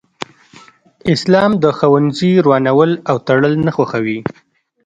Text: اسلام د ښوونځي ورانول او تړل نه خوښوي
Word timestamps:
اسلام 1.13 1.51
د 1.63 1.65
ښوونځي 1.77 2.31
ورانول 2.41 2.91
او 3.09 3.15
تړل 3.27 3.53
نه 3.65 3.71
خوښوي 3.75 4.19